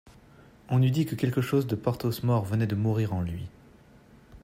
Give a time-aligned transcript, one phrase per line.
[0.69, 3.47] On eût dit que quelque chose de Porthos mort venait de mourir en lui.